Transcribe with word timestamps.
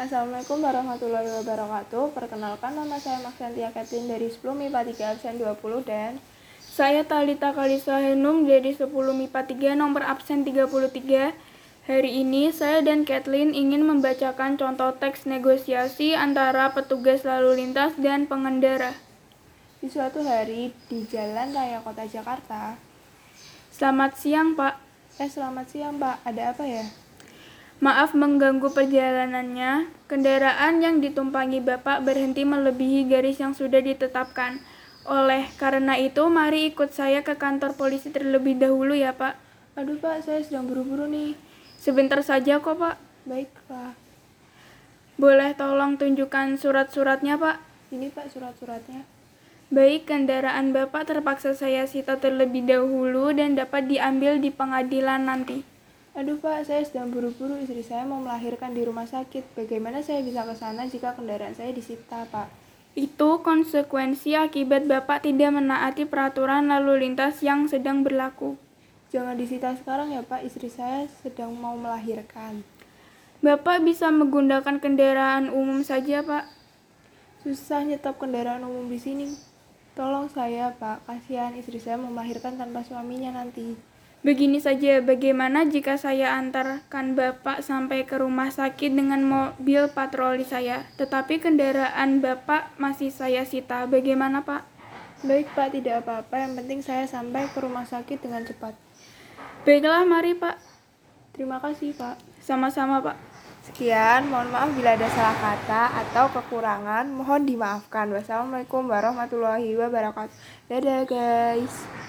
Assalamualaikum 0.00 0.64
warahmatullahi 0.64 1.28
wabarakatuh. 1.28 2.16
Perkenalkan 2.16 2.72
nama 2.72 2.96
saya 2.96 3.20
Maksiantia 3.20 3.68
Katlin 3.68 4.08
dari 4.08 4.32
10 4.32 4.40
MIPA 4.40 4.96
3 4.96 5.12
absen 5.12 5.36
20 5.36 5.60
dan 5.84 6.16
Saya 6.56 7.04
Talita 7.04 7.52
Kalisa 7.52 8.00
Henum 8.00 8.48
dari 8.48 8.72
10 8.72 8.88
MIPA 8.88 9.40
3 9.44 9.76
nomor 9.76 10.00
absen 10.08 10.40
33. 10.40 11.36
Hari 11.84 12.10
ini 12.16 12.48
saya 12.48 12.80
dan 12.80 13.04
Kathleen 13.04 13.52
ingin 13.52 13.84
membacakan 13.84 14.56
contoh 14.56 14.96
teks 14.96 15.28
negosiasi 15.28 16.16
antara 16.16 16.72
petugas 16.72 17.20
lalu 17.28 17.60
lintas 17.60 17.92
dan 18.00 18.24
pengendara. 18.24 18.96
di 19.84 19.92
suatu 19.92 20.24
hari 20.24 20.72
di 20.88 21.04
Jalan 21.12 21.52
Raya 21.52 21.84
Kota 21.84 22.08
Jakarta. 22.08 22.80
Selamat 23.68 24.16
siang, 24.16 24.56
Pak. 24.56 24.80
Eh 25.20 25.28
selamat 25.28 25.68
siang 25.68 26.00
Pak, 26.00 26.24
ada 26.24 26.56
apa 26.56 26.64
ya? 26.64 26.88
Maaf 27.80 28.12
mengganggu 28.12 28.68
perjalanannya. 28.76 29.88
Kendaraan 30.04 30.84
yang 30.84 31.00
ditumpangi 31.00 31.64
Bapak 31.64 32.04
berhenti 32.04 32.44
melebihi 32.44 33.08
garis 33.08 33.40
yang 33.40 33.56
sudah 33.56 33.80
ditetapkan. 33.80 34.60
Oleh 35.08 35.48
karena 35.56 35.96
itu, 35.96 36.20
mari 36.28 36.68
ikut 36.68 36.92
saya 36.92 37.24
ke 37.24 37.40
kantor 37.40 37.72
polisi 37.72 38.12
terlebih 38.12 38.60
dahulu 38.60 38.92
ya, 38.92 39.16
Pak. 39.16 39.32
Aduh 39.80 39.96
Pak, 39.96 40.28
saya 40.28 40.44
sedang 40.44 40.68
buru-buru 40.68 41.08
nih. 41.08 41.32
Sebentar 41.80 42.20
saja 42.20 42.60
kok, 42.60 42.76
Pak. 42.76 43.00
Baik 43.24 43.48
Pak. 43.64 43.96
Boleh 45.16 45.56
tolong 45.56 45.96
tunjukkan 45.96 46.60
surat-suratnya, 46.60 47.40
Pak? 47.40 47.64
Ini 47.96 48.12
Pak 48.12 48.28
surat-suratnya. 48.28 49.08
Baik, 49.72 50.04
kendaraan 50.04 50.76
Bapak 50.76 51.08
terpaksa 51.08 51.56
saya 51.56 51.88
sita 51.88 52.20
terlebih 52.20 52.68
dahulu 52.68 53.32
dan 53.32 53.56
dapat 53.56 53.88
diambil 53.88 54.36
di 54.36 54.52
pengadilan 54.52 55.24
nanti. 55.24 55.69
Aduh 56.10 56.42
Pak, 56.42 56.66
saya 56.66 56.82
sedang 56.82 57.14
buru-buru. 57.14 57.54
Istri 57.54 57.86
saya 57.86 58.02
mau 58.02 58.18
melahirkan 58.18 58.74
di 58.74 58.82
rumah 58.82 59.06
sakit. 59.06 59.54
Bagaimana 59.54 60.02
saya 60.02 60.26
bisa 60.26 60.42
ke 60.42 60.54
sana 60.58 60.82
jika 60.90 61.14
kendaraan 61.14 61.54
saya 61.54 61.70
disita 61.70 62.26
Pak? 62.26 62.50
Itu 62.98 63.38
konsekuensi 63.46 64.34
akibat 64.34 64.90
Bapak 64.90 65.22
tidak 65.22 65.54
menaati 65.54 66.10
peraturan 66.10 66.66
lalu 66.66 67.06
lintas 67.06 67.38
yang 67.46 67.70
sedang 67.70 68.02
berlaku. 68.02 68.58
Jangan 69.14 69.38
disita 69.38 69.70
sekarang 69.78 70.10
ya 70.10 70.26
Pak, 70.26 70.42
istri 70.42 70.66
saya 70.66 71.06
sedang 71.22 71.54
mau 71.54 71.78
melahirkan. 71.78 72.66
Bapak 73.38 73.86
bisa 73.86 74.10
menggunakan 74.10 74.82
kendaraan 74.82 75.46
umum 75.46 75.86
saja, 75.86 76.26
Pak. 76.26 76.50
Susah 77.46 77.86
nyetop 77.86 78.18
kendaraan 78.18 78.66
umum 78.66 78.90
di 78.90 78.98
sini. 78.98 79.30
Tolong 79.94 80.26
saya 80.26 80.74
Pak, 80.74 81.06
kasihan 81.06 81.54
istri 81.54 81.78
saya 81.78 81.94
mau 81.98 82.10
melahirkan 82.10 82.58
tanpa 82.58 82.82
suaminya 82.82 83.30
nanti. 83.30 83.89
Begini 84.20 84.60
saja, 84.60 85.00
bagaimana 85.00 85.64
jika 85.64 85.96
saya 85.96 86.36
antarkan 86.36 87.16
Bapak 87.16 87.64
sampai 87.64 88.04
ke 88.04 88.20
rumah 88.20 88.52
sakit 88.52 88.92
dengan 88.92 89.24
mobil 89.24 89.88
patroli 89.88 90.44
saya, 90.44 90.84
tetapi 91.00 91.40
kendaraan 91.40 92.20
Bapak 92.20 92.76
masih 92.76 93.08
saya 93.08 93.48
sita. 93.48 93.88
Bagaimana, 93.88 94.44
Pak? 94.44 94.68
Baik 95.24 95.48
Pak, 95.56 95.72
tidak 95.72 96.04
apa-apa. 96.04 96.36
Yang 96.36 96.52
penting 96.52 96.80
saya 96.84 97.04
sampai 97.08 97.48
ke 97.48 97.64
rumah 97.64 97.88
sakit 97.88 98.20
dengan 98.20 98.44
cepat. 98.44 98.76
Baiklah, 99.64 100.04
mari, 100.04 100.36
Pak. 100.36 100.56
Terima 101.32 101.56
kasih 101.56 101.96
Pak. 101.96 102.20
Sama-sama, 102.44 103.00
Pak. 103.00 103.16
Sekian, 103.64 104.28
mohon 104.28 104.52
maaf 104.52 104.68
bila 104.76 104.96
ada 104.96 105.08
salah 105.12 105.36
kata 105.36 105.96
atau 105.96 106.28
kekurangan, 106.32 107.08
mohon 107.08 107.48
dimaafkan. 107.48 108.08
Wassalamualaikum 108.12 108.84
warahmatullahi 108.84 109.76
wabarakatuh. 109.80 110.32
Dadah 110.68 111.04
guys. 111.08 111.99